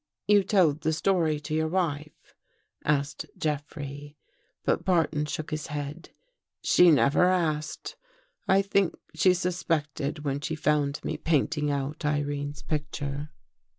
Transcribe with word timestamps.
"You 0.27 0.41
told 0.43 0.81
the 0.81 0.93
story 0.93 1.39
to 1.41 1.53
your 1.53 1.67
wife?" 1.67 2.33
asked 2.83 3.27
Jeff 3.37 3.75
rey. 3.77 4.17
But 4.65 4.83
Barton 4.83 5.25
shook 5.27 5.51
his 5.51 5.67
head." 5.67 6.09
She 6.73 6.89
never 6.89 7.25
asked. 7.25 7.97
I 8.47 8.63
think 8.63 8.95
she 9.13 9.35
suspected 9.35 10.25
when 10.25 10.39
she 10.39 10.55
found 10.55 11.01
me 11.05 11.17
painting 11.17 11.69
out 11.69 12.03
Irene's 12.03 12.63
picture." 12.63 13.29